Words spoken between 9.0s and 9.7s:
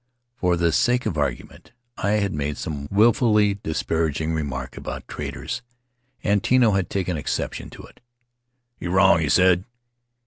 he said.